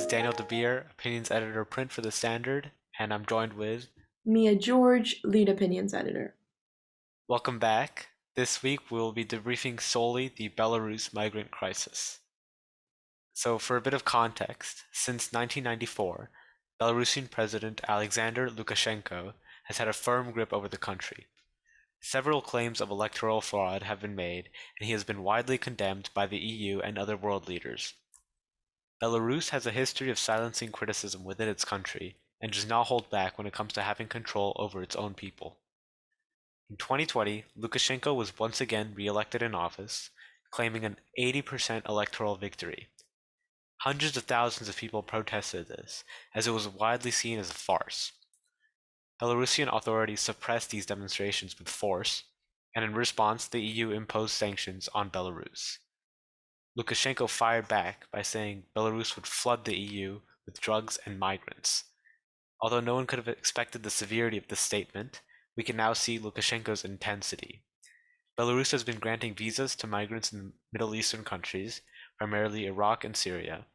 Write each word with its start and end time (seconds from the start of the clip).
is 0.00 0.06
Daniel 0.06 0.32
de 0.32 0.42
Beer, 0.42 0.86
opinions 0.92 1.30
editor 1.30 1.62
print 1.66 1.92
for 1.92 2.00
The 2.00 2.10
Standard, 2.10 2.70
and 2.98 3.12
I'm 3.12 3.26
joined 3.26 3.52
with 3.52 3.88
Mia 4.24 4.54
George, 4.54 5.20
lead 5.24 5.50
opinions 5.50 5.92
editor. 5.92 6.36
Welcome 7.28 7.58
back. 7.58 8.08
This 8.34 8.62
week 8.62 8.90
we'll 8.90 9.12
be 9.12 9.26
debriefing 9.26 9.78
solely 9.78 10.32
the 10.34 10.48
Belarus 10.48 11.12
migrant 11.12 11.50
crisis. 11.50 12.20
So, 13.34 13.58
for 13.58 13.76
a 13.76 13.82
bit 13.82 13.92
of 13.92 14.06
context, 14.06 14.84
since 14.90 15.34
1994, 15.34 16.30
Belarusian 16.80 17.30
President 17.30 17.82
Alexander 17.86 18.48
Lukashenko 18.48 19.34
has 19.64 19.76
had 19.76 19.88
a 19.88 19.92
firm 19.92 20.30
grip 20.30 20.50
over 20.54 20.68
the 20.68 20.78
country. 20.78 21.26
Several 22.00 22.40
claims 22.40 22.80
of 22.80 22.90
electoral 22.90 23.42
fraud 23.42 23.82
have 23.82 24.00
been 24.00 24.16
made, 24.16 24.48
and 24.78 24.86
he 24.86 24.92
has 24.92 25.04
been 25.04 25.22
widely 25.22 25.58
condemned 25.58 26.08
by 26.14 26.24
the 26.24 26.38
EU 26.38 26.80
and 26.80 26.96
other 26.96 27.18
world 27.18 27.48
leaders. 27.48 27.92
Belarus 29.02 29.48
has 29.48 29.66
a 29.66 29.70
history 29.70 30.10
of 30.10 30.18
silencing 30.18 30.70
criticism 30.70 31.24
within 31.24 31.48
its 31.48 31.64
country 31.64 32.16
and 32.40 32.52
does 32.52 32.66
not 32.66 32.88
hold 32.88 33.08
back 33.08 33.38
when 33.38 33.46
it 33.46 33.52
comes 33.54 33.72
to 33.72 33.82
having 33.82 34.08
control 34.08 34.54
over 34.56 34.82
its 34.82 34.94
own 34.96 35.14
people. 35.14 35.58
In 36.68 36.76
2020, 36.76 37.44
Lukashenko 37.58 38.14
was 38.14 38.38
once 38.38 38.60
again 38.60 38.92
re-elected 38.94 39.42
in 39.42 39.54
office, 39.54 40.10
claiming 40.50 40.84
an 40.84 40.98
80% 41.18 41.88
electoral 41.88 42.36
victory. 42.36 42.88
Hundreds 43.78 44.16
of 44.16 44.24
thousands 44.24 44.68
of 44.68 44.76
people 44.76 45.02
protested 45.02 45.68
this, 45.68 46.04
as 46.34 46.46
it 46.46 46.50
was 46.50 46.68
widely 46.68 47.10
seen 47.10 47.38
as 47.38 47.50
a 47.50 47.54
farce. 47.54 48.12
Belarusian 49.20 49.74
authorities 49.74 50.20
suppressed 50.20 50.70
these 50.70 50.86
demonstrations 50.86 51.58
with 51.58 51.68
force, 51.68 52.24
and 52.74 52.84
in 52.84 52.94
response, 52.94 53.46
the 53.46 53.60
EU 53.60 53.90
imposed 53.90 54.32
sanctions 54.32 54.88
on 54.94 55.10
Belarus. 55.10 55.78
Lukashenko 56.78 57.28
fired 57.28 57.66
back 57.66 58.06
by 58.12 58.22
saying 58.22 58.64
Belarus 58.76 59.16
would 59.16 59.26
flood 59.26 59.64
the 59.64 59.76
EU 59.76 60.20
with 60.46 60.60
drugs 60.60 60.98
and 61.04 61.18
migrants. 61.18 61.84
Although 62.60 62.80
no 62.80 62.94
one 62.94 63.06
could 63.06 63.18
have 63.18 63.28
expected 63.28 63.82
the 63.82 63.90
severity 63.90 64.36
of 64.36 64.48
this 64.48 64.60
statement, 64.60 65.20
we 65.56 65.64
can 65.64 65.76
now 65.76 65.92
see 65.94 66.18
Lukashenko's 66.18 66.84
intensity. 66.84 67.62
Belarus 68.38 68.70
has 68.70 68.84
been 68.84 68.98
granting 68.98 69.34
visas 69.34 69.74
to 69.76 69.86
migrants 69.86 70.32
in 70.32 70.52
Middle 70.72 70.94
Eastern 70.94 71.24
countries, 71.24 71.82
primarily 72.16 72.66
Iraq 72.66 73.04
and 73.04 73.16
Syria. 73.16 73.66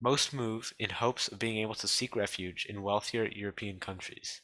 Most 0.00 0.32
move 0.32 0.72
in 0.78 0.90
hopes 0.90 1.26
of 1.26 1.38
being 1.38 1.58
able 1.58 1.74
to 1.74 1.88
seek 1.88 2.14
refuge 2.14 2.66
in 2.66 2.82
wealthier 2.82 3.26
European 3.26 3.80
countries. 3.80 4.42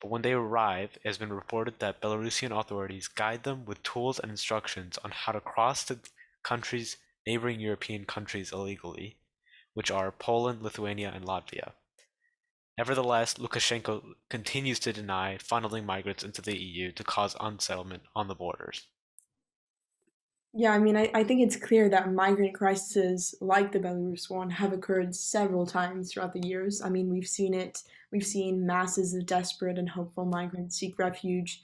But 0.00 0.10
when 0.10 0.22
they 0.22 0.32
arrive, 0.32 0.96
it 0.96 1.06
has 1.06 1.18
been 1.18 1.32
reported 1.32 1.78
that 1.78 2.00
Belarusian 2.00 2.50
authorities 2.50 3.06
guide 3.06 3.44
them 3.44 3.64
with 3.64 3.82
tools 3.82 4.18
and 4.18 4.30
instructions 4.30 4.98
on 5.04 5.12
how 5.12 5.32
to 5.32 5.40
cross 5.40 5.84
to 5.84 6.00
countries 6.44 6.98
neighboring 7.26 7.60
European 7.60 8.04
countries 8.04 8.52
illegally, 8.52 9.16
which 9.72 9.90
are 9.90 10.12
Poland, 10.12 10.62
Lithuania, 10.62 11.10
and 11.14 11.24
Latvia. 11.24 11.72
Nevertheless, 12.76 13.34
Lukashenko 13.34 14.14
continues 14.28 14.78
to 14.80 14.92
deny 14.92 15.38
funneling 15.38 15.84
migrants 15.84 16.24
into 16.24 16.42
the 16.42 16.56
EU 16.56 16.92
to 16.92 17.04
cause 17.04 17.36
unsettlement 17.40 18.02
on 18.14 18.28
the 18.28 18.34
borders. 18.34 18.88
Yeah, 20.56 20.70
I 20.70 20.78
mean, 20.78 20.96
I, 20.96 21.10
I 21.14 21.24
think 21.24 21.40
it's 21.40 21.56
clear 21.56 21.88
that 21.88 22.12
migrant 22.12 22.54
crises 22.54 23.34
like 23.40 23.72
the 23.72 23.80
Belarus 23.80 24.30
one 24.30 24.50
have 24.50 24.72
occurred 24.72 25.14
several 25.14 25.66
times 25.66 26.12
throughout 26.12 26.32
the 26.32 26.46
years. 26.46 26.80
I 26.80 26.90
mean, 26.90 27.10
we've 27.10 27.26
seen 27.26 27.54
it, 27.54 27.82
we've 28.12 28.26
seen 28.26 28.64
masses 28.64 29.14
of 29.14 29.26
desperate 29.26 29.78
and 29.78 29.88
hopeful 29.88 30.24
migrants 30.24 30.76
seek 30.76 30.98
refuge 30.98 31.62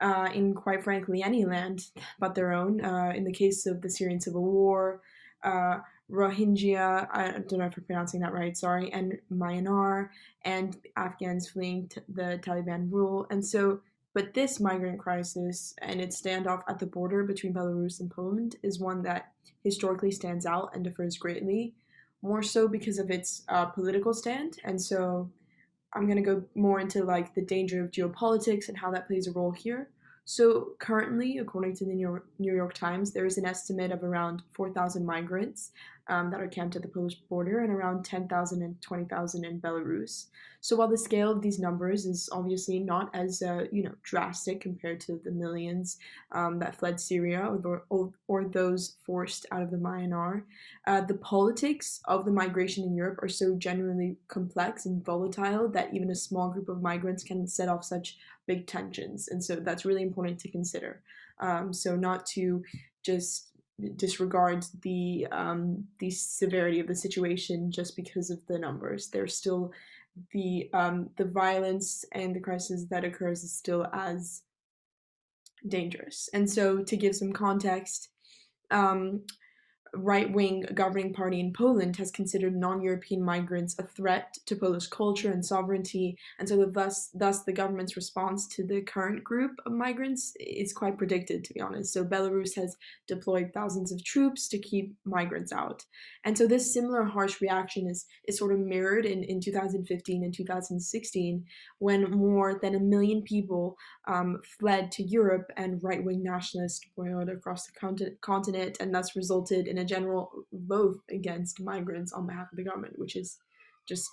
uh, 0.00 0.28
in, 0.34 0.54
quite 0.54 0.82
frankly, 0.82 1.22
any 1.22 1.44
land 1.44 1.86
but 2.18 2.34
their 2.34 2.52
own. 2.52 2.84
Uh, 2.84 3.12
in 3.14 3.24
the 3.24 3.32
case 3.32 3.66
of 3.66 3.80
the 3.82 3.90
Syrian 3.90 4.20
civil 4.20 4.44
war, 4.44 5.00
uh, 5.42 5.78
Rohingya, 6.10 7.08
I 7.10 7.30
don't 7.30 7.58
know 7.58 7.64
if 7.64 7.76
I'm 7.76 7.84
pronouncing 7.84 8.20
that 8.20 8.34
right, 8.34 8.56
sorry, 8.56 8.92
and 8.92 9.18
Myanmar, 9.32 10.10
and 10.44 10.76
Afghans 10.96 11.48
fleeing 11.48 11.88
t- 11.88 12.00
the 12.08 12.38
Taliban 12.42 12.92
rule. 12.92 13.26
And 13.30 13.44
so, 13.44 13.80
but 14.12 14.34
this 14.34 14.60
migrant 14.60 14.98
crisis 14.98 15.74
and 15.78 16.00
its 16.00 16.20
standoff 16.20 16.62
at 16.68 16.78
the 16.78 16.86
border 16.86 17.24
between 17.24 17.54
Belarus 17.54 18.00
and 18.00 18.10
Poland 18.10 18.56
is 18.62 18.78
one 18.78 19.02
that 19.02 19.32
historically 19.64 20.10
stands 20.10 20.44
out 20.44 20.70
and 20.74 20.84
differs 20.84 21.16
greatly, 21.16 21.74
more 22.20 22.42
so 22.42 22.68
because 22.68 22.98
of 22.98 23.10
its 23.10 23.42
uh, 23.48 23.66
political 23.66 24.12
stand. 24.12 24.58
And 24.64 24.80
so, 24.80 25.30
I'm 25.94 26.06
going 26.06 26.16
to 26.16 26.22
go 26.22 26.42
more 26.54 26.80
into 26.80 27.04
like 27.04 27.34
the 27.34 27.42
danger 27.42 27.84
of 27.84 27.90
geopolitics 27.90 28.68
and 28.68 28.76
how 28.76 28.90
that 28.92 29.06
plays 29.06 29.26
a 29.26 29.32
role 29.32 29.52
here. 29.52 29.90
So 30.24 30.74
currently, 30.78 31.38
according 31.38 31.74
to 31.76 31.84
the 31.84 31.94
New 32.38 32.54
York, 32.54 32.74
Times, 32.74 33.12
there 33.12 33.26
is 33.26 33.38
an 33.38 33.44
estimate 33.44 33.90
of 33.90 34.04
around 34.04 34.42
4,000 34.52 35.04
migrants 35.04 35.72
um, 36.08 36.30
that 36.30 36.40
are 36.40 36.48
camped 36.48 36.76
at 36.76 36.82
the 36.82 36.88
Polish 36.88 37.14
border 37.28 37.60
and 37.60 37.72
around 37.72 38.04
10,000 38.04 38.62
and 38.62 38.80
20,000 38.82 39.44
in 39.44 39.60
Belarus. 39.60 40.26
So 40.60 40.76
while 40.76 40.88
the 40.88 40.96
scale 40.96 41.30
of 41.30 41.42
these 41.42 41.58
numbers 41.58 42.06
is 42.06 42.28
obviously 42.30 42.78
not 42.78 43.10
as 43.14 43.42
uh, 43.42 43.64
you 43.72 43.82
know 43.82 43.94
drastic 44.02 44.60
compared 44.60 45.00
to 45.00 45.20
the 45.24 45.32
millions 45.32 45.98
um, 46.30 46.60
that 46.60 46.76
fled 46.76 47.00
Syria 47.00 47.40
or, 47.40 47.84
or, 47.90 48.12
or, 48.28 48.44
those 48.44 48.96
forced 49.04 49.44
out 49.50 49.62
of 49.62 49.70
the 49.72 49.76
Myanmar, 49.76 50.44
uh, 50.86 51.00
the 51.00 51.14
politics 51.14 52.00
of 52.04 52.24
the 52.24 52.30
migration 52.30 52.84
in 52.84 52.94
Europe 52.94 53.18
are 53.22 53.28
so 53.28 53.56
genuinely 53.56 54.16
complex 54.28 54.86
and 54.86 55.04
volatile 55.04 55.68
that 55.68 55.92
even 55.92 56.10
a 56.10 56.14
small 56.14 56.50
group 56.50 56.68
of 56.68 56.80
migrants 56.80 57.24
can 57.24 57.46
set 57.46 57.68
off 57.68 57.84
such 57.84 58.16
big 58.46 58.66
tensions, 58.66 59.28
and 59.28 59.42
so 59.42 59.56
that's 59.56 59.84
really 59.84 60.02
important 60.02 60.38
to 60.40 60.50
consider. 60.50 61.02
Um, 61.40 61.72
so 61.72 61.96
not 61.96 62.24
to 62.26 62.62
just 63.02 63.51
disregard 63.90 64.64
the 64.82 65.26
um, 65.30 65.84
the 65.98 66.10
severity 66.10 66.80
of 66.80 66.86
the 66.86 66.94
situation 66.94 67.70
just 67.70 67.96
because 67.96 68.30
of 68.30 68.44
the 68.46 68.58
numbers. 68.58 69.08
There's 69.08 69.36
still 69.36 69.72
the 70.32 70.68
um, 70.72 71.10
the 71.16 71.24
violence 71.24 72.04
and 72.12 72.34
the 72.34 72.40
crisis 72.40 72.84
that 72.90 73.04
occurs 73.04 73.44
is 73.44 73.52
still 73.52 73.86
as 73.92 74.42
dangerous. 75.68 76.28
And 76.32 76.48
so, 76.48 76.82
to 76.82 76.96
give 76.96 77.14
some 77.14 77.32
context, 77.32 78.08
um, 78.70 79.22
right 79.94 80.32
wing 80.32 80.64
governing 80.74 81.12
party 81.12 81.40
in 81.40 81.52
Poland 81.52 81.96
has 81.96 82.10
considered 82.10 82.56
non 82.56 82.82
European 82.82 83.22
migrants 83.22 83.76
a 83.78 83.82
threat 83.82 84.38
to 84.46 84.56
Polish 84.56 84.86
culture 84.86 85.30
and 85.30 85.44
sovereignty, 85.44 86.16
and 86.38 86.48
so 86.48 86.64
thus, 86.64 87.10
thus 87.14 87.44
the 87.44 87.52
government's 87.52 87.96
response 87.96 88.46
to 88.48 88.66
the 88.66 88.80
current 88.82 89.22
group 89.22 89.52
of 89.66 89.72
migrants 89.72 90.34
is 90.40 90.72
quite 90.72 90.98
predicted, 90.98 91.44
to 91.44 91.54
be 91.54 91.60
honest. 91.60 91.92
So 91.92 92.04
Belarus 92.04 92.54
has 92.56 92.76
deployed 93.06 93.50
thousands 93.52 93.92
of 93.92 94.02
troops 94.04 94.48
to 94.48 94.58
keep 94.58 94.94
migrants 95.04 95.52
out. 95.52 95.84
And 96.24 96.36
so 96.36 96.46
this 96.46 96.72
similar 96.72 97.04
harsh 97.04 97.40
reaction 97.40 97.88
is, 97.88 98.06
is 98.28 98.38
sort 98.38 98.52
of 98.52 98.60
mirrored 98.60 99.04
in, 99.04 99.24
in 99.24 99.40
2015 99.40 100.24
and 100.24 100.34
2016 100.34 101.44
when 101.78 102.10
more 102.10 102.58
than 102.62 102.74
a 102.74 102.80
million 102.80 103.22
people 103.22 103.76
um, 104.06 104.40
fled 104.58 104.92
to 104.92 105.02
Europe 105.02 105.50
and 105.56 105.82
right 105.82 106.04
wing 106.04 106.22
nationalists 106.22 106.86
boiled 106.96 107.28
across 107.28 107.66
the 107.66 108.16
continent 108.20 108.76
and 108.80 108.94
thus 108.94 109.16
resulted 109.16 109.66
in 109.66 109.78
a 109.82 109.86
general 109.86 110.30
vote 110.52 110.98
against 111.10 111.60
migrants 111.60 112.12
on 112.12 112.26
behalf 112.26 112.48
of 112.50 112.56
the 112.56 112.64
government, 112.64 112.98
which 112.98 113.16
is 113.16 113.38
just 113.88 114.08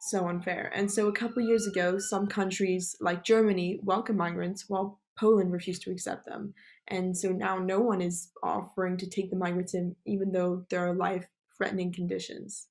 so 0.00 0.28
unfair. 0.28 0.72
And 0.74 0.90
so 0.90 1.08
a 1.08 1.12
couple 1.12 1.42
years 1.42 1.66
ago, 1.66 1.98
some 1.98 2.26
countries 2.26 2.96
like 3.00 3.24
Germany 3.24 3.80
welcome 3.82 4.16
migrants 4.16 4.64
while 4.68 5.00
Poland 5.18 5.52
refused 5.52 5.82
to 5.82 5.90
accept 5.90 6.26
them. 6.26 6.54
And 6.88 7.16
so 7.16 7.30
now 7.30 7.58
no 7.58 7.80
one 7.80 8.00
is 8.00 8.30
offering 8.42 8.96
to 8.98 9.08
take 9.08 9.30
the 9.30 9.36
migrants 9.36 9.74
in, 9.74 9.96
even 10.04 10.32
though 10.32 10.64
there 10.70 10.86
are 10.86 10.94
life 10.94 11.26
threatening 11.56 11.92
conditions. 11.92 12.68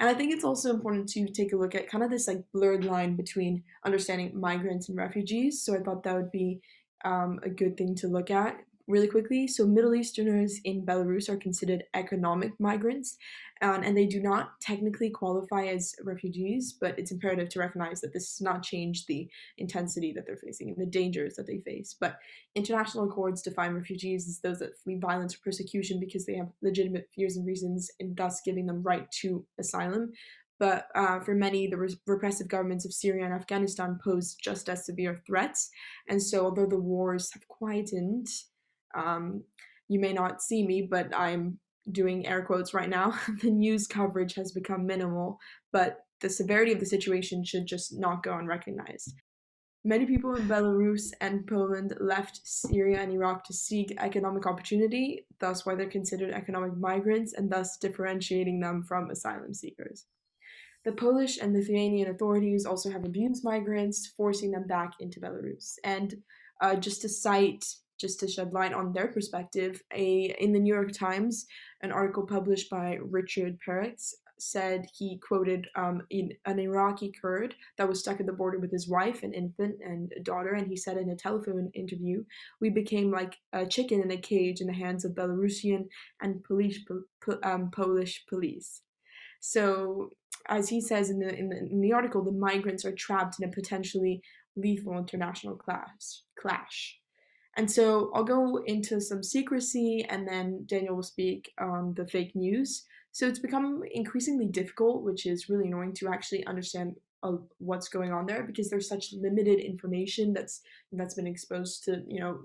And 0.00 0.08
I 0.08 0.14
think 0.14 0.32
it's 0.32 0.44
also 0.44 0.72
important 0.72 1.08
to 1.10 1.26
take 1.26 1.52
a 1.52 1.56
look 1.56 1.74
at 1.74 1.88
kind 1.88 2.04
of 2.04 2.10
this 2.10 2.28
like 2.28 2.44
blurred 2.52 2.84
line 2.84 3.16
between 3.16 3.64
understanding 3.84 4.38
migrants 4.38 4.88
and 4.88 4.98
refugees. 4.98 5.62
So 5.64 5.74
I 5.74 5.80
thought 5.80 6.04
that 6.04 6.14
would 6.14 6.30
be 6.30 6.60
um, 7.04 7.40
a 7.42 7.48
good 7.48 7.76
thing 7.76 7.94
to 7.96 8.08
look 8.08 8.30
at 8.30 8.58
really 8.88 9.06
quickly. 9.06 9.46
So, 9.46 9.66
Middle 9.66 9.94
Easterners 9.94 10.60
in 10.64 10.84
Belarus 10.84 11.28
are 11.28 11.36
considered 11.36 11.84
economic 11.94 12.52
migrants, 12.58 13.16
um, 13.60 13.82
and 13.82 13.96
they 13.96 14.06
do 14.06 14.20
not 14.20 14.60
technically 14.60 15.10
qualify 15.10 15.66
as 15.66 15.94
refugees, 16.02 16.76
but 16.80 16.98
it's 16.98 17.12
imperative 17.12 17.48
to 17.50 17.60
recognize 17.60 18.00
that 18.00 18.12
this 18.12 18.36
does 18.36 18.40
not 18.40 18.62
change 18.62 19.06
the 19.06 19.28
intensity 19.58 20.12
that 20.12 20.26
they're 20.26 20.36
facing 20.36 20.70
and 20.70 20.78
the 20.78 20.86
dangers 20.86 21.34
that 21.34 21.46
they 21.46 21.58
face. 21.58 21.94
But 22.00 22.18
international 22.54 23.08
accords 23.08 23.42
define 23.42 23.74
refugees 23.74 24.26
as 24.26 24.40
those 24.40 24.58
that 24.60 24.78
flee 24.82 24.98
violence 24.98 25.34
or 25.34 25.38
persecution 25.44 26.00
because 26.00 26.26
they 26.26 26.36
have 26.36 26.48
legitimate 26.62 27.08
fears 27.14 27.36
and 27.36 27.46
reasons, 27.46 27.90
and 28.00 28.16
thus 28.16 28.40
giving 28.44 28.66
them 28.66 28.82
right 28.82 29.10
to 29.20 29.44
asylum. 29.60 30.12
But 30.58 30.88
uh, 30.94 31.20
for 31.20 31.34
many, 31.34 31.68
the 31.68 31.76
re- 31.76 32.00
repressive 32.06 32.48
governments 32.48 32.84
of 32.84 32.92
Syria 32.92 33.24
and 33.24 33.34
Afghanistan 33.34 33.98
pose 34.02 34.34
just 34.34 34.68
as 34.68 34.86
severe 34.86 35.22
threats. 35.26 35.70
And 36.08 36.20
so, 36.20 36.44
although 36.44 36.66
the 36.66 36.80
wars 36.80 37.30
have 37.32 37.46
quietened, 37.46 38.26
um, 38.98 39.44
you 39.88 40.00
may 40.00 40.12
not 40.12 40.42
see 40.42 40.66
me, 40.66 40.86
but 40.90 41.16
I'm 41.16 41.58
doing 41.90 42.26
air 42.26 42.44
quotes 42.44 42.74
right 42.74 42.88
now. 42.88 43.18
the 43.42 43.50
news 43.50 43.86
coverage 43.86 44.34
has 44.34 44.52
become 44.52 44.86
minimal, 44.86 45.38
but 45.72 46.00
the 46.20 46.28
severity 46.28 46.72
of 46.72 46.80
the 46.80 46.86
situation 46.86 47.44
should 47.44 47.66
just 47.66 47.98
not 47.98 48.22
go 48.22 48.36
unrecognized. 48.36 49.14
Many 49.84 50.06
people 50.06 50.34
in 50.34 50.48
Belarus 50.48 51.12
and 51.20 51.46
Poland 51.46 51.94
left 52.00 52.40
Syria 52.44 53.00
and 53.00 53.12
Iraq 53.12 53.44
to 53.44 53.54
seek 53.54 53.94
economic 53.98 54.44
opportunity, 54.46 55.24
thus 55.38 55.64
why 55.64 55.76
they're 55.76 55.88
considered 55.88 56.34
economic 56.34 56.76
migrants 56.76 57.32
and 57.32 57.50
thus 57.50 57.78
differentiating 57.78 58.60
them 58.60 58.82
from 58.82 59.08
asylum 59.08 59.54
seekers. 59.54 60.06
The 60.84 60.92
Polish 60.92 61.38
and 61.38 61.52
Lithuanian 61.52 62.10
authorities 62.10 62.66
also 62.66 62.90
have 62.90 63.04
abused 63.04 63.44
migrants, 63.44 64.12
forcing 64.16 64.50
them 64.50 64.66
back 64.66 64.90
into 65.00 65.20
Belarus. 65.20 65.74
And 65.84 66.16
uh, 66.60 66.76
just 66.76 67.02
to 67.02 67.08
cite, 67.08 67.64
just 67.98 68.20
to 68.20 68.28
shed 68.28 68.52
light 68.52 68.72
on 68.72 68.92
their 68.92 69.08
perspective, 69.08 69.82
a 69.92 70.34
in 70.38 70.52
the 70.52 70.60
New 70.60 70.72
York 70.72 70.92
Times, 70.92 71.46
an 71.82 71.92
article 71.92 72.26
published 72.26 72.70
by 72.70 72.98
Richard 73.00 73.58
Peretz 73.66 74.14
said 74.40 74.86
he 74.96 75.18
quoted 75.18 75.68
um, 75.76 76.02
in 76.10 76.32
an 76.46 76.58
Iraqi 76.58 77.12
Kurd 77.20 77.54
that 77.76 77.88
was 77.88 78.00
stuck 78.00 78.20
at 78.20 78.26
the 78.26 78.32
border 78.32 78.58
with 78.58 78.70
his 78.70 78.88
wife, 78.88 79.22
an 79.22 79.32
infant, 79.32 79.76
and 79.84 80.12
a 80.16 80.20
daughter. 80.20 80.54
And 80.54 80.68
he 80.68 80.76
said 80.76 80.96
in 80.96 81.10
a 81.10 81.16
telephone 81.16 81.70
interview, 81.74 82.24
"We 82.60 82.70
became 82.70 83.10
like 83.10 83.36
a 83.52 83.66
chicken 83.66 84.00
in 84.00 84.10
a 84.10 84.16
cage 84.16 84.60
in 84.60 84.66
the 84.66 84.72
hands 84.72 85.04
of 85.04 85.12
Belarusian 85.12 85.88
and 86.20 86.42
police, 86.44 86.78
um, 87.42 87.70
Polish 87.70 88.24
police." 88.28 88.82
So, 89.40 90.12
as 90.48 90.68
he 90.68 90.80
says 90.80 91.10
in 91.10 91.20
the, 91.20 91.34
in 91.34 91.48
the 91.48 91.58
in 91.58 91.80
the 91.80 91.92
article, 91.92 92.24
the 92.24 92.32
migrants 92.32 92.84
are 92.84 92.94
trapped 92.94 93.40
in 93.40 93.48
a 93.48 93.52
potentially 93.52 94.22
lethal 94.56 94.98
international 94.98 95.56
clash. 95.56 96.22
Clash. 96.38 96.98
And 97.58 97.68
so 97.68 98.12
I'll 98.14 98.22
go 98.22 98.62
into 98.66 99.00
some 99.00 99.20
secrecy 99.20 100.06
and 100.08 100.26
then 100.28 100.64
Daniel 100.66 100.94
will 100.94 101.02
speak 101.02 101.52
on 101.60 101.92
the 101.96 102.06
fake 102.06 102.36
news. 102.36 102.84
So 103.10 103.26
it's 103.26 103.40
become 103.40 103.82
increasingly 103.92 104.46
difficult, 104.46 105.02
which 105.02 105.26
is 105.26 105.48
really 105.48 105.66
annoying 105.66 105.92
to 105.94 106.08
actually 106.08 106.46
understand 106.46 106.94
uh, 107.24 107.32
what's 107.58 107.88
going 107.88 108.12
on 108.12 108.26
there 108.26 108.44
because 108.44 108.70
there's 108.70 108.88
such 108.88 109.12
limited 109.12 109.58
information 109.58 110.32
that's 110.32 110.60
that's 110.92 111.14
been 111.14 111.26
exposed 111.26 111.82
to 111.82 112.00
you 112.06 112.20
know 112.20 112.38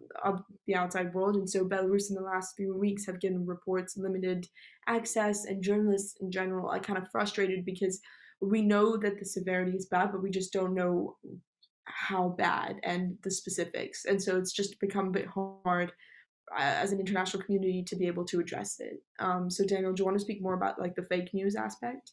the 0.66 0.74
outside 0.74 1.14
world 1.14 1.36
and 1.36 1.48
so 1.48 1.64
belarus 1.64 2.10
in 2.10 2.16
the 2.16 2.22
last 2.24 2.56
few 2.58 2.76
weeks 2.76 3.06
have 3.06 3.22
given 3.22 3.46
reports 3.46 3.98
limited 3.98 4.48
access 4.88 5.46
and 5.46 5.62
journalists 5.62 6.16
in 6.22 6.32
general 6.32 6.72
are 6.72 6.80
kind 6.80 6.98
of 6.98 7.08
frustrated 7.12 7.64
because 7.64 8.00
we 8.42 8.64
know 8.64 8.98
that 8.98 9.20
the 9.20 9.26
severity 9.26 9.78
is 9.78 9.86
bad 9.86 10.12
but 10.12 10.24
we 10.24 10.32
just 10.32 10.52
don't 10.52 10.74
know 10.74 11.16
how 11.86 12.30
bad 12.30 12.80
and 12.84 13.18
the 13.24 13.32
specifics 13.32 14.06
and 14.06 14.22
so 14.22 14.38
it's 14.38 14.54
just 14.54 14.80
become 14.80 15.08
a 15.08 15.12
bit 15.12 15.28
hard 15.28 15.92
as 16.58 16.92
an 16.92 17.00
international 17.00 17.44
community 17.44 17.84
to 17.84 17.96
be 17.96 18.08
able 18.08 18.26
to 18.26 18.40
address 18.40 18.80
it. 18.80 19.02
Um, 19.20 19.50
so 19.50 19.66
Daniel, 19.66 19.94
do 19.94 20.02
you 20.02 20.06
want 20.06 20.18
to 20.18 20.24
speak 20.24 20.42
more 20.42 20.54
about 20.54 20.80
like 20.80 20.96
the 20.96 21.04
fake 21.04 21.34
news 21.34 21.56
aspect? 21.56 22.12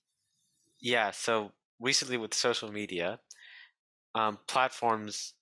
Yeah. 0.80 1.10
So 1.10 1.52
recently 1.78 2.16
with 2.16 2.34
social 2.34 2.72
media, 2.72 3.20
um, 4.14 4.38
platforms 4.48 5.34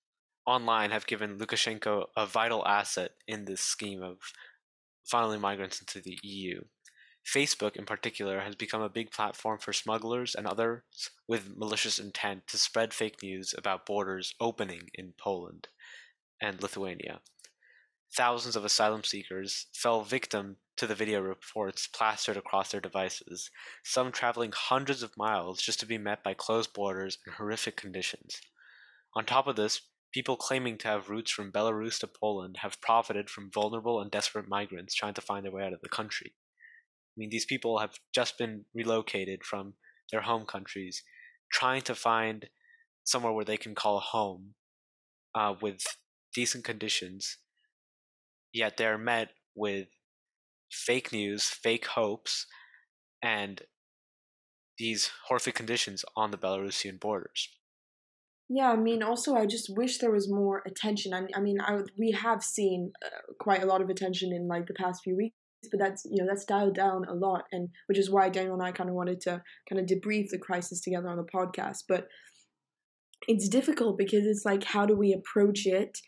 online 0.46 0.90
have 0.90 1.06
given 1.06 1.38
Lukashenko 1.38 2.06
a 2.16 2.26
vital 2.26 2.66
asset 2.66 3.12
in 3.26 3.44
this 3.44 3.60
scheme 3.60 4.02
of 4.02 4.18
funneling 5.10 5.40
migrants 5.40 5.80
into 5.80 6.00
the 6.00 6.18
EU. 6.22 6.60
Facebook, 7.28 7.76
in 7.76 7.84
particular, 7.84 8.40
has 8.40 8.54
become 8.54 8.80
a 8.80 8.88
big 8.88 9.10
platform 9.10 9.58
for 9.58 9.74
smugglers 9.74 10.34
and 10.34 10.46
others 10.46 10.82
with 11.26 11.56
malicious 11.56 11.98
intent 11.98 12.46
to 12.46 12.56
spread 12.56 12.94
fake 12.94 13.22
news 13.22 13.54
about 13.56 13.84
borders 13.84 14.34
opening 14.40 14.88
in 14.94 15.12
Poland 15.18 15.68
and 16.40 16.62
Lithuania. 16.62 17.20
Thousands 18.16 18.56
of 18.56 18.64
asylum 18.64 19.04
seekers 19.04 19.66
fell 19.74 20.02
victim 20.02 20.56
to 20.78 20.86
the 20.86 20.94
video 20.94 21.20
reports 21.20 21.86
plastered 21.86 22.38
across 22.38 22.70
their 22.70 22.80
devices, 22.80 23.50
some 23.84 24.10
traveling 24.10 24.52
hundreds 24.54 25.02
of 25.02 25.16
miles 25.16 25.60
just 25.60 25.80
to 25.80 25.86
be 25.86 25.98
met 25.98 26.24
by 26.24 26.32
closed 26.32 26.72
borders 26.72 27.18
and 27.26 27.34
horrific 27.34 27.76
conditions. 27.76 28.40
On 29.14 29.26
top 29.26 29.46
of 29.46 29.56
this, 29.56 29.82
people 30.14 30.36
claiming 30.36 30.78
to 30.78 30.88
have 30.88 31.10
routes 31.10 31.30
from 31.30 31.52
Belarus 31.52 31.98
to 32.00 32.06
Poland 32.06 32.58
have 32.62 32.80
profited 32.80 33.28
from 33.28 33.50
vulnerable 33.50 34.00
and 34.00 34.10
desperate 34.10 34.48
migrants 34.48 34.94
trying 34.94 35.14
to 35.14 35.20
find 35.20 35.44
their 35.44 35.52
way 35.52 35.64
out 35.64 35.74
of 35.74 35.82
the 35.82 35.88
country. 35.90 36.32
I 37.18 37.20
mean, 37.20 37.30
these 37.30 37.46
people 37.46 37.78
have 37.78 37.94
just 38.14 38.38
been 38.38 38.64
relocated 38.74 39.44
from 39.44 39.74
their 40.12 40.22
home 40.22 40.46
countries, 40.46 41.02
trying 41.52 41.82
to 41.82 41.94
find 41.94 42.48
somewhere 43.04 43.32
where 43.32 43.44
they 43.44 43.56
can 43.56 43.74
call 43.74 44.00
home 44.00 44.54
uh, 45.34 45.54
with 45.60 45.82
decent 46.34 46.64
conditions 46.64 47.38
yet 48.52 48.76
they're 48.76 48.98
met 48.98 49.30
with 49.54 49.88
fake 50.70 51.12
news, 51.12 51.44
fake 51.44 51.86
hopes, 51.86 52.46
and 53.22 53.62
these 54.78 55.10
horrific 55.26 55.54
conditions 55.54 56.04
on 56.16 56.30
the 56.30 56.38
Belarusian 56.38 57.00
borders. 57.00 57.48
Yeah, 58.48 58.70
I 58.70 58.76
mean, 58.76 59.02
also, 59.02 59.34
I 59.34 59.44
just 59.44 59.70
wish 59.76 59.98
there 59.98 60.10
was 60.10 60.30
more 60.30 60.62
attention. 60.66 61.12
I, 61.12 61.26
I 61.34 61.40
mean, 61.40 61.60
I, 61.60 61.80
we 61.98 62.12
have 62.12 62.42
seen 62.42 62.92
uh, 63.04 63.32
quite 63.38 63.62
a 63.62 63.66
lot 63.66 63.82
of 63.82 63.90
attention 63.90 64.32
in 64.32 64.48
like 64.48 64.66
the 64.66 64.74
past 64.74 65.02
few 65.04 65.16
weeks, 65.16 65.36
but 65.70 65.80
that's 65.80 66.04
you 66.04 66.22
know 66.22 66.28
that's 66.28 66.44
dialed 66.44 66.74
down 66.74 67.04
a 67.08 67.14
lot, 67.14 67.44
and 67.52 67.68
which 67.86 67.98
is 67.98 68.10
why 68.10 68.28
Daniel 68.28 68.54
and 68.54 68.62
I 68.62 68.72
kind 68.72 68.88
of 68.88 68.96
wanted 68.96 69.20
to 69.22 69.42
kind 69.68 69.80
of 69.80 69.86
debrief 69.86 70.30
the 70.30 70.38
crisis 70.38 70.80
together 70.80 71.08
on 71.08 71.16
the 71.16 71.24
podcast. 71.24 71.84
But 71.88 72.08
it's 73.26 73.48
difficult 73.48 73.98
because 73.98 74.24
it's 74.24 74.44
like, 74.44 74.64
how 74.64 74.86
do 74.86 74.94
we 74.96 75.12
approach 75.12 75.66
it? 75.66 75.98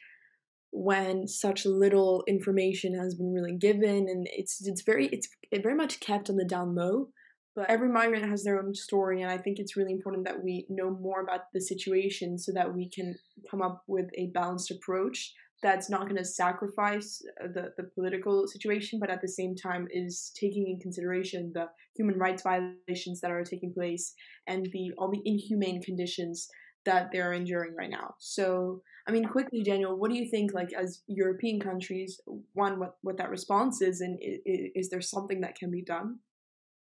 when 0.73 1.27
such 1.27 1.67
little 1.67 2.23
information 2.29 2.97
has 2.97 3.15
been 3.15 3.33
really 3.33 3.57
given 3.57 4.09
and 4.09 4.27
it's 4.31 4.65
it's 4.65 4.83
very 4.83 5.07
it's 5.09 5.29
very 5.63 5.75
much 5.75 6.01
kept 6.01 6.31
on 6.31 6.37
the 6.37 6.45
down 6.45 6.75
low 6.75 7.09
but 7.57 7.69
every 7.69 7.89
migrant 7.89 8.29
has 8.29 8.45
their 8.45 8.63
own 8.63 8.73
story 8.75 9.21
and 9.21 9.31
i 9.31 9.37
think 9.37 9.59
it's 9.59 9.77
really 9.77 9.93
important 9.93 10.25
that 10.25 10.45
we 10.45 10.67
know 10.69 10.91
more 10.91 11.23
about 11.23 11.41
the 11.53 11.61
situation 11.61 12.39
so 12.39 12.53
that 12.53 12.73
we 12.73 12.89
can 12.89 13.17
come 13.51 13.61
up 13.61 13.83
with 13.89 14.07
a 14.17 14.31
balanced 14.33 14.71
approach 14.71 15.33
that's 15.63 15.91
not 15.91 16.03
going 16.03 16.17
to 16.17 16.25
sacrifice 16.25 17.23
uh, 17.43 17.47
the, 17.47 17.73
the 17.77 17.85
political 17.95 18.47
situation 18.47 18.99
but 18.99 19.11
at 19.11 19.21
the 19.21 19.29
same 19.29 19.55
time 19.55 19.87
is 19.91 20.33
taking 20.39 20.67
in 20.69 20.79
consideration 20.81 21.53
the 21.55 21.67
human 21.97 22.19
rights 22.19 22.43
violations 22.43 23.21
that 23.21 23.31
are 23.31 23.45
taking 23.45 23.73
place 23.73 24.15
and 24.47 24.67
the 24.73 24.91
all 24.99 25.11
the 25.11 25.23
inhumane 25.25 25.83
conditions 25.83 26.49
that 26.85 27.11
they're 27.13 27.33
enduring 27.33 27.75
right 27.77 27.91
now. 27.91 28.15
So, 28.19 28.83
I 29.07 29.13
mean, 29.13 29.27
quickly, 29.27 29.63
Daniel, 29.63 29.97
what 29.97 30.11
do 30.11 30.17
you 30.17 30.29
think, 30.29 30.53
like, 30.55 30.73
as 30.73 31.03
European 31.07 31.61
countries, 31.61 32.21
one, 32.55 32.79
what, 32.79 32.97
what 33.03 33.19
that 33.19 33.31
response 33.31 33.83
is, 33.83 34.01
and 34.01 34.19
is, 34.21 34.71
is 34.75 34.91
there 34.91 35.01
something 35.01 35.41
that 35.43 35.57
can 35.57 35.71
be 35.71 35.83
done? 35.83 36.19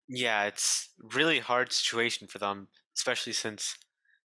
Yeah, 0.08 0.46
it's 0.46 0.90
really 1.14 1.40
hard 1.40 1.72
situation 1.74 2.28
for 2.28 2.40
them, 2.40 2.68
especially 2.98 3.34
since, 3.34 3.78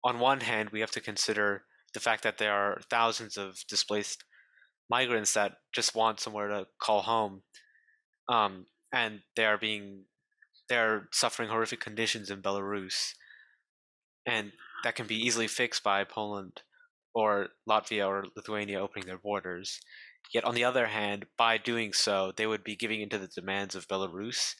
on 0.04 0.20
one 0.20 0.42
hand, 0.42 0.70
we 0.72 0.80
have 0.80 0.92
to 0.92 1.01
consider 1.01 1.63
the 1.94 2.00
fact 2.00 2.24
that 2.24 2.38
there 2.38 2.54
are 2.54 2.80
thousands 2.89 3.38
of 3.38 3.60
displaced 3.68 4.24
migrants 4.91 5.33
that 5.33 5.53
just 5.74 5.95
want 5.95 6.19
somewhere 6.19 6.50
to 6.50 6.67
call 6.79 7.01
home, 7.03 7.43
um, 8.27 8.65
and 8.93 9.21
they 9.38 9.45
are 9.45 9.57
being, 9.57 10.03
they're 10.67 11.07
suffering 11.12 11.50
horrific 11.50 11.79
conditions 11.79 12.29
in 12.29 12.41
Belarus, 12.41 13.13
and 14.25 14.51
that 14.83 14.95
can 14.95 15.07
be 15.07 15.15
easily 15.15 15.48
fixed 15.48 15.81
by 15.81 16.03
Poland 16.03 16.62
or 17.15 17.48
Latvia 17.67 18.05
or 18.05 18.25
Lithuania 18.36 18.81
opening 18.81 19.07
their 19.07 19.17
borders. 19.17 19.79
Yet, 20.33 20.43
on 20.43 20.55
the 20.55 20.65
other 20.65 20.88
hand, 20.88 21.25
by 21.38 21.57
doing 21.57 21.93
so, 21.93 22.33
they 22.36 22.45
would 22.45 22.63
be 22.63 22.75
giving 22.75 23.01
into 23.01 23.17
the 23.17 23.27
demands 23.27 23.75
of 23.75 23.88
Belarus, 23.88 24.55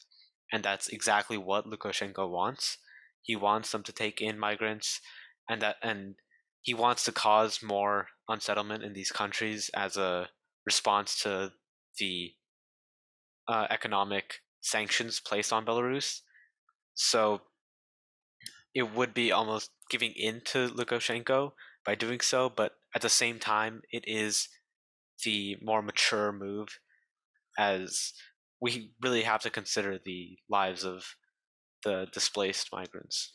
and 0.50 0.62
that's 0.62 0.88
exactly 0.88 1.36
what 1.36 1.66
Lukashenko 1.66 2.28
wants. 2.28 2.78
He 3.20 3.36
wants 3.36 3.70
them 3.70 3.82
to 3.84 3.92
take 3.92 4.20
in 4.20 4.38
migrants, 4.38 5.00
and 5.48 5.60
that 5.60 5.76
and 5.82 6.14
he 6.62 6.72
wants 6.72 7.04
to 7.04 7.12
cause 7.12 7.62
more 7.62 8.08
unsettlement 8.28 8.82
in 8.82 8.92
these 8.92 9.12
countries 9.12 9.70
as 9.74 9.96
a 9.96 10.28
response 10.64 11.22
to 11.22 11.52
the 11.98 12.32
uh, 13.48 13.66
economic 13.70 14.40
sanctions 14.60 15.20
placed 15.20 15.52
on 15.52 15.66
Belarus. 15.66 16.20
So 16.94 17.42
it 18.74 18.94
would 18.94 19.12
be 19.12 19.32
almost 19.32 19.70
giving 19.90 20.12
in 20.12 20.40
to 20.46 20.68
Lukashenko 20.68 21.52
by 21.84 21.94
doing 21.94 22.20
so, 22.20 22.48
but 22.48 22.72
at 22.94 23.02
the 23.02 23.08
same 23.08 23.38
time, 23.38 23.82
it 23.90 24.04
is 24.06 24.48
the 25.24 25.56
more 25.60 25.82
mature 25.82 26.32
move 26.32 26.78
as 27.58 28.12
we 28.60 28.92
really 29.02 29.22
have 29.22 29.42
to 29.42 29.50
consider 29.50 29.98
the 30.02 30.38
lives 30.48 30.84
of 30.84 31.16
the 31.84 32.06
displaced 32.12 32.68
migrants. 32.72 33.34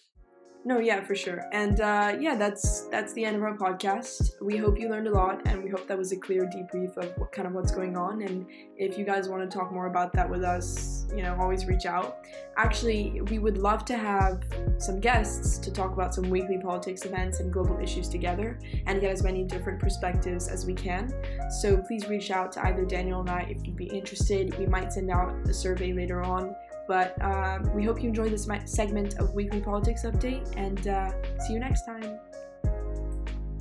No, 0.66 0.80
yeah, 0.80 1.02
for 1.02 1.16
sure. 1.16 1.46
And 1.54 1.80
uh, 1.80 2.18
yeah, 2.20 2.36
that's 2.36 2.82
that's 2.90 3.14
the 3.14 3.24
end 3.24 3.38
of 3.38 3.44
our 3.44 3.56
podcast. 3.58 4.32
We 4.42 4.58
hope 4.58 4.78
you 4.78 4.90
learned 4.90 5.08
a 5.08 5.12
lot, 5.12 5.42
and 5.46 5.64
we 5.64 5.70
hope 5.70 5.88
that 5.88 5.98
was 5.98 6.12
a 6.12 6.18
clear 6.18 6.44
debrief 6.44 6.98
of 6.98 7.18
what 7.18 7.32
kind 7.32 7.48
of 7.48 7.54
what's 7.54 7.72
going 7.72 7.96
on. 7.96 8.22
And 8.22 8.46
if 8.76 8.98
you 8.98 9.06
guys 9.06 9.30
want 9.30 9.50
to 9.50 9.58
talk 9.58 9.72
more 9.72 9.88
about 9.88 10.12
that 10.14 10.30
with 10.30 10.44
us, 10.44 11.06
you 11.16 11.24
know, 11.24 11.38
always 11.40 11.66
reach 11.66 11.86
out. 11.86 12.26
Actually, 12.58 13.22
we 13.30 13.40
would 13.40 13.58
love 13.58 13.86
to 13.86 13.98
have 13.98 14.44
some 14.78 15.00
guests 15.00 15.58
to 15.60 15.72
talk 15.72 15.94
about 15.94 16.14
some 16.14 16.30
weekly 16.30 16.58
politics 16.58 17.06
events 17.06 17.40
and 17.40 17.54
global 17.54 17.80
issues 17.80 18.10
together, 18.10 18.60
and 18.88 19.00
get 19.00 19.12
as 19.12 19.24
many 19.24 19.44
different 19.44 19.80
perspectives 19.80 20.50
as 20.50 20.66
we 20.66 20.74
can. 20.74 21.14
So 21.62 21.78
please 21.78 22.10
reach 22.10 22.30
out 22.30 22.52
to 22.54 22.66
either 22.66 22.84
Daniel 22.84 23.22
and 23.22 23.30
I 23.30 23.42
if 23.50 23.66
you'd 23.66 23.78
be 23.78 23.86
interested. 23.86 24.58
We 24.58 24.66
might 24.66 24.92
send 24.92 25.12
out 25.12 25.34
a 25.48 25.54
survey 25.54 25.94
later 25.94 26.24
on 26.24 26.54
but 26.88 27.22
um, 27.22 27.74
we 27.74 27.84
hope 27.84 28.02
you 28.02 28.10
enjoyed 28.10 28.32
this 28.32 28.48
segment 28.66 29.20
of 29.20 29.34
Weekly 29.34 29.62
Politics 29.62 30.04
Update 30.04 30.54
and 30.56 30.88
uh, 30.88 31.12
see 31.40 31.54
you 31.54 31.60
next 31.60 31.86
time. 31.86 32.20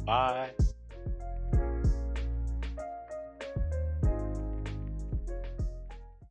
Bye. 0.04 0.50